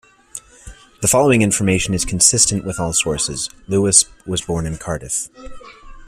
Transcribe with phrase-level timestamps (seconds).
[1.03, 5.29] The following information is consistent with all sources: Lewis was born in Cardiff.